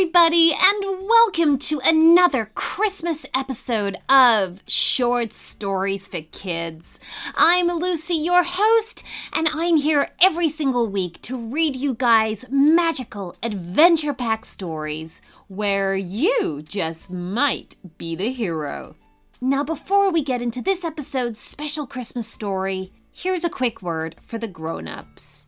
[0.00, 6.98] everybody, and welcome to another Christmas episode of Short Stories for Kids.
[7.34, 13.36] I'm Lucy, your host, and I'm here every single week to read you guys magical
[13.42, 18.96] adventure pack stories where you just might be the hero.
[19.38, 24.38] Now, before we get into this episode's special Christmas story, here's a quick word for
[24.38, 25.46] the grown ups.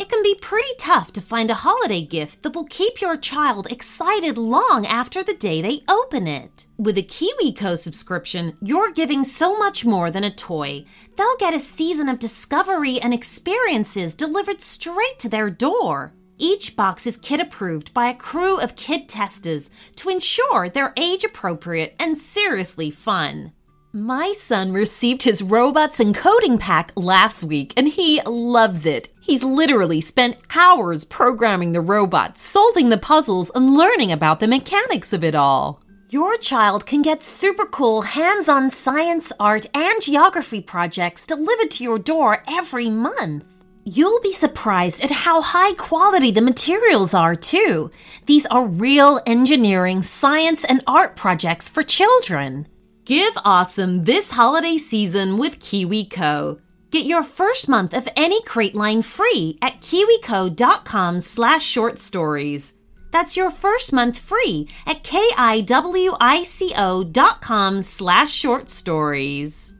[0.00, 3.70] It can be pretty tough to find a holiday gift that will keep your child
[3.70, 6.68] excited long after the day they open it.
[6.78, 10.86] With a KiwiCo subscription, you're giving so much more than a toy.
[11.18, 16.14] They'll get a season of discovery and experiences delivered straight to their door.
[16.38, 21.24] Each box is kid approved by a crew of kid testers to ensure they're age
[21.24, 23.52] appropriate and seriously fun.
[23.92, 29.08] My son received his robots and coding pack last week and he loves it.
[29.20, 35.12] He's literally spent hours programming the robots, solving the puzzles, and learning about the mechanics
[35.12, 35.82] of it all.
[36.08, 41.82] Your child can get super cool hands on science, art, and geography projects delivered to
[41.82, 43.44] your door every month.
[43.84, 47.90] You'll be surprised at how high quality the materials are, too.
[48.26, 52.68] These are real engineering, science, and art projects for children.
[53.10, 56.60] Give awesome this holiday season with KiwiCo.
[56.92, 62.74] Get your first month of any crate line free at kiwico.com slash short stories.
[63.10, 69.76] That's your first month free at kiwico dot com slash short stories.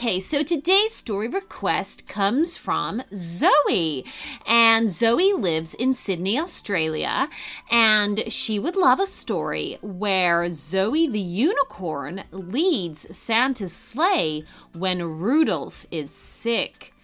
[0.00, 4.02] Okay, so today's story request comes from Zoe.
[4.46, 7.28] And Zoe lives in Sydney, Australia.
[7.70, 15.84] And she would love a story where Zoe the unicorn leads Santa's sleigh when Rudolph
[15.90, 16.94] is sick.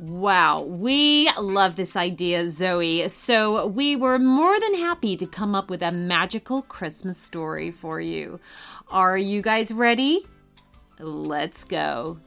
[0.00, 3.08] Wow, we love this idea, Zoe.
[3.10, 8.00] So we were more than happy to come up with a magical Christmas story for
[8.00, 8.40] you.
[8.88, 10.26] Are you guys ready?
[10.98, 12.18] Let's go.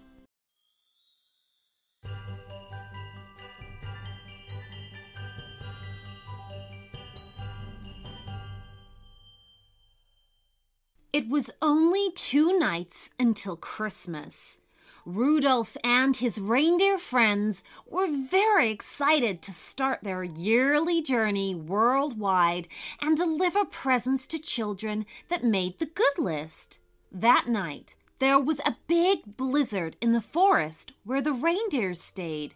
[11.14, 14.62] It was only two nights until Christmas.
[15.06, 22.68] Rudolph and his reindeer friends were very excited to start their yearly journey worldwide
[23.00, 26.80] and deliver presents to children that made the good list.
[27.12, 32.56] That night, there was a big blizzard in the forest where the reindeers stayed.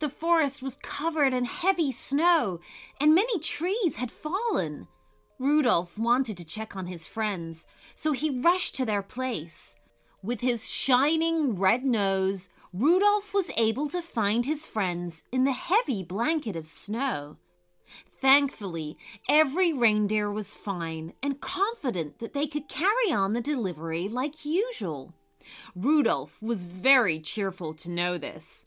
[0.00, 2.58] The forest was covered in heavy snow,
[3.00, 4.88] and many trees had fallen.
[5.42, 7.66] Rudolph wanted to check on his friends,
[7.96, 9.74] so he rushed to their place.
[10.22, 16.04] With his shining red nose, Rudolph was able to find his friends in the heavy
[16.04, 17.38] blanket of snow.
[18.20, 18.96] Thankfully,
[19.28, 25.12] every reindeer was fine and confident that they could carry on the delivery like usual.
[25.74, 28.62] Rudolph was very cheerful to know this.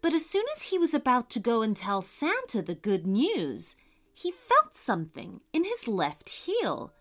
[0.00, 3.74] But as soon as he was about to go and tell Santa the good news,
[4.22, 6.92] he felt something in his left heel.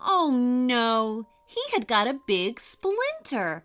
[0.00, 3.64] Oh no, he had got a big splinter.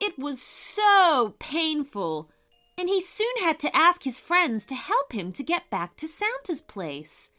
[0.00, 2.28] It was so painful,
[2.76, 6.08] and he soon had to ask his friends to help him to get back to
[6.08, 7.30] Santa's place.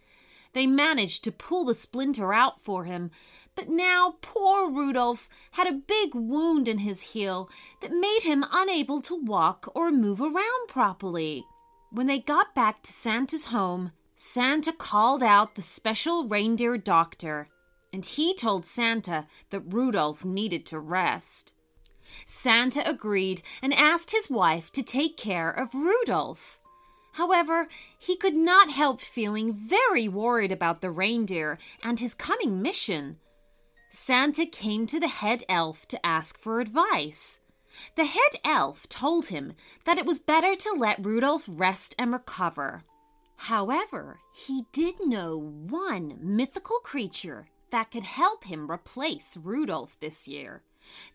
[0.53, 3.11] They managed to pull the splinter out for him,
[3.55, 7.49] but now poor Rudolph had a big wound in his heel
[7.81, 11.43] that made him unable to walk or move around properly.
[11.91, 13.91] When they got back to Santa's home,
[14.25, 17.49] Santa called out the special reindeer doctor,
[17.91, 21.53] and he told Santa that Rudolph needed to rest.
[22.25, 26.57] Santa agreed and asked his wife to take care of Rudolph.
[27.15, 27.67] However,
[27.99, 33.17] he could not help feeling very worried about the reindeer and his coming mission.
[33.91, 37.41] Santa came to the head elf to ask for advice.
[37.97, 39.51] The head elf told him
[39.83, 42.83] that it was better to let Rudolph rest and recover.
[43.35, 50.63] However, he did know one mythical creature that could help him replace Rudolph this year.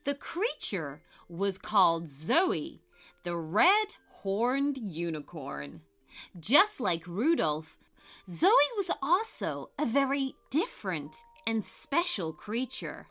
[0.05, 2.83] The creature was called Zoe,
[3.23, 5.83] the red horned unicorn.
[6.39, 7.79] Just like Rudolph,
[8.29, 11.17] Zoe was also a very different
[11.47, 13.07] and special creature.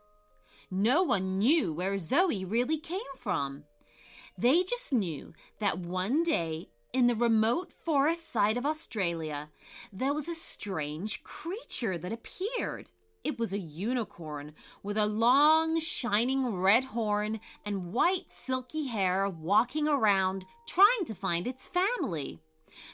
[0.69, 3.63] No one knew where Zoe really came from.
[4.38, 9.49] They just knew that one day in the remote forest side of Australia,
[9.94, 12.89] there was a strange creature that appeared.
[13.23, 19.88] It was a unicorn with a long, shining red horn and white, silky hair walking
[19.88, 22.39] around trying to find its family.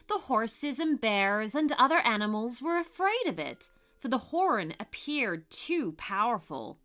[0.10, 5.50] The horses and bears and other animals were afraid of it, for the horn appeared
[5.50, 6.78] too powerful.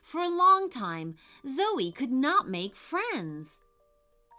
[0.00, 1.16] For a long time,
[1.46, 3.60] Zoe could not make friends.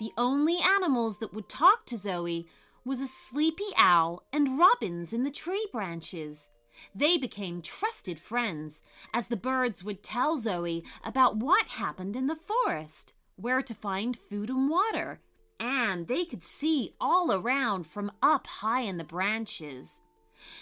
[0.03, 2.45] The only animals that would talk to Zoe
[2.83, 6.49] was a sleepy owl and robins in the tree branches.
[6.93, 8.83] They became trusted friends,
[9.13, 14.17] as the birds would tell Zoe about what happened in the forest, where to find
[14.17, 15.21] food and water,
[15.57, 20.01] and they could see all around from up high in the branches.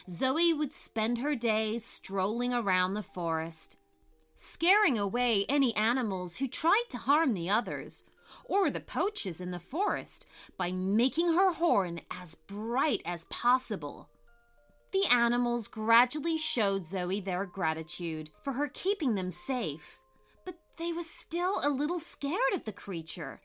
[0.07, 3.77] Zoe would spend her days strolling around the forest,
[4.35, 8.03] scaring away any animals who tried to harm the others,
[8.45, 10.25] or the poachers in the forest,
[10.57, 14.09] by making her horn as bright as possible.
[14.91, 19.99] The animals gradually showed Zoe their gratitude for her keeping them safe,
[20.43, 23.39] but they were still a little scared of the creature.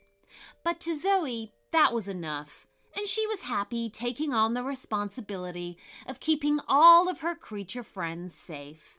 [0.64, 2.66] But to Zoe, that was enough,
[2.96, 8.34] and she was happy taking on the responsibility of keeping all of her creature friends
[8.34, 8.98] safe.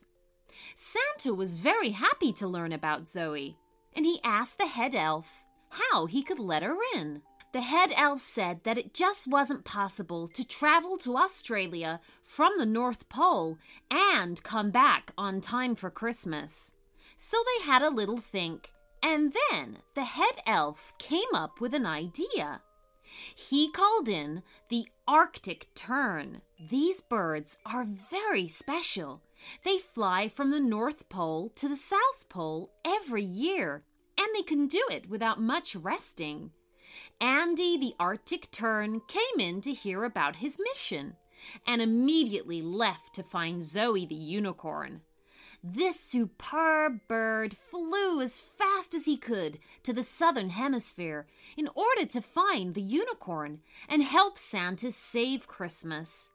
[0.76, 3.58] Santa was very happy to learn about Zoe,
[3.94, 5.44] and he asked the head elf
[5.92, 7.22] how he could let her in.
[7.54, 12.66] The head elf said that it just wasn't possible to travel to Australia from the
[12.66, 13.58] North Pole
[13.90, 16.74] and come back on time for Christmas.
[17.18, 18.70] So they had a little think,
[19.02, 22.62] and then the head elf came up with an idea.
[23.36, 26.42] He called in the Arctic tern.
[26.60, 29.22] These birds are very special.
[29.64, 33.84] They fly from the North Pole to the South Pole every year,
[34.28, 36.52] and they can do it without much resting.
[37.22, 41.16] Andy the Arctic tern came in to hear about his mission
[41.66, 45.02] and immediately left to find Zoe the unicorn.
[45.64, 52.06] This superb bird flew as fast as he could to the southern hemisphere in order
[52.06, 56.30] to find the unicorn and help Santa save Christmas.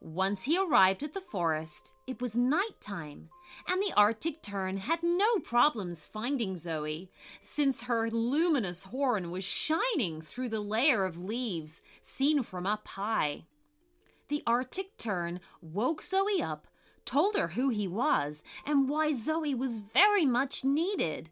[0.00, 3.30] Once he arrived at the forest, it was night time,
[3.66, 7.10] and the Arctic tern had no problems finding Zoe,
[7.40, 13.44] since her luminous horn was shining through the layer of leaves seen from up high.
[14.28, 16.68] The Arctic tern woke Zoe up,
[17.04, 21.30] told her who he was, and why Zoe was very much needed.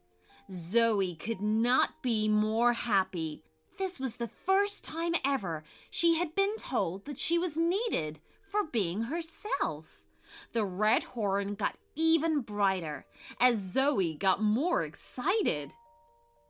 [0.50, 3.44] Zoe could not be more happy.
[3.78, 8.64] This was the first time ever she had been told that she was needed for
[8.64, 10.04] being herself.
[10.52, 13.06] The red horn got even brighter
[13.40, 15.72] as Zoe got more excited.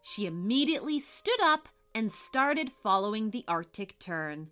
[0.03, 4.49] She immediately stood up and started following the Arctic tern.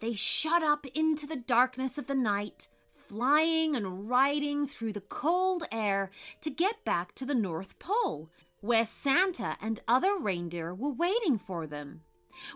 [0.00, 2.68] They shot up into the darkness of the night,
[3.08, 6.10] flying and riding through the cold air
[6.40, 11.66] to get back to the North Pole, where Santa and other reindeer were waiting for
[11.66, 12.02] them.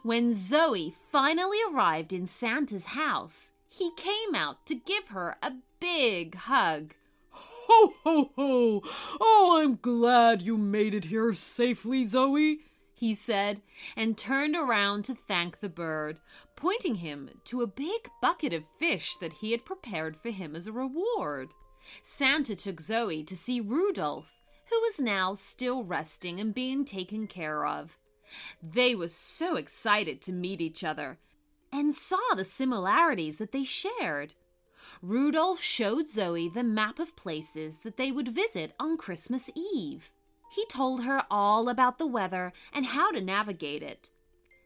[0.03, 6.35] When Zoe finally arrived in Santa's house, he came out to give her a big
[6.35, 6.93] hug.
[7.31, 8.83] Ho, ho, ho!
[9.21, 12.61] Oh, I'm glad you made it here safely, Zoe,
[12.93, 13.63] he said,
[13.97, 16.21] and turned around to thank the bird,
[16.57, 20.67] pointing him to a big bucket of fish that he had prepared for him as
[20.67, 21.55] a reward.
[22.03, 27.65] Santa took Zoe to see Rudolph, who was now still resting and being taken care
[27.65, 27.97] of.
[28.63, 31.19] They were so excited to meet each other
[31.73, 34.35] and saw the similarities that they shared.
[35.03, 40.11] Rudolph showed Zoe the map of places that they would visit on Christmas Eve.
[40.51, 44.11] He told her all about the weather and how to navigate it.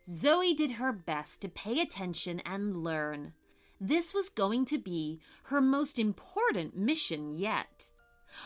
[0.08, 3.32] Zoe did her best to pay attention and learn.
[3.80, 7.90] This was going to be her most important mission yet.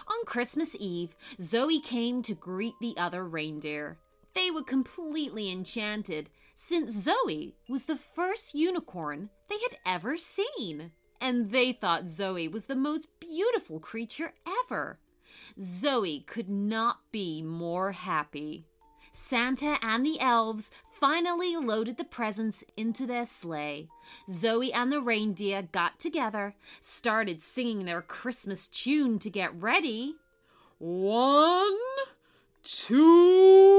[0.06, 3.98] On Christmas Eve, Zoe came to greet the other reindeer.
[4.34, 6.28] They were completely enchanted
[6.60, 10.90] since Zoe was the first unicorn they had ever seen.
[11.20, 14.34] And they thought Zoe was the most beautiful creature
[14.64, 14.98] ever.
[15.62, 18.66] Zoe could not be more happy.
[19.12, 23.88] Santa and the elves finally loaded the presents into their sleigh.
[24.28, 30.16] Zoe and the reindeer got together, started singing their Christmas tune to get ready.
[30.78, 31.76] One,
[32.64, 33.77] two,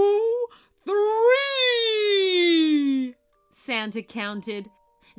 [3.60, 4.70] Santa counted.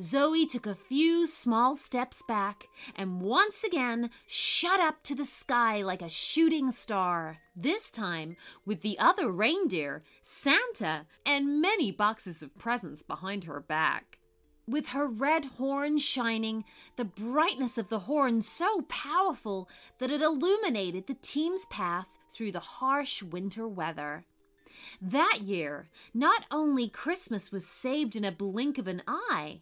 [0.00, 2.64] Zoe took a few small steps back
[2.96, 8.80] and once again shot up to the sky like a shooting star, this time with
[8.80, 14.18] the other reindeer, Santa, and many boxes of presents behind her back.
[14.66, 16.64] With her red horn shining,
[16.96, 19.68] the brightness of the horn so powerful
[19.98, 24.24] that it illuminated the team's path through the harsh winter weather.
[25.00, 29.60] That year, not only Christmas was saved in a blink of an eye,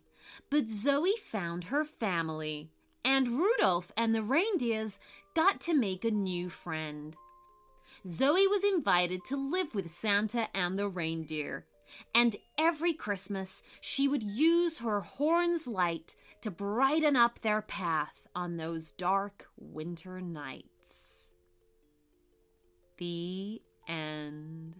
[0.51, 2.71] But Zoe found her family,
[3.05, 4.99] and Rudolph and the reindeers
[5.35, 7.17] got to make a new friend.
[8.07, 11.67] Zoe was invited to live with Santa and the reindeer,
[12.15, 18.57] and every Christmas she would use her horn's light to brighten up their path on
[18.57, 21.35] those dark winter nights.
[22.99, 24.77] The end.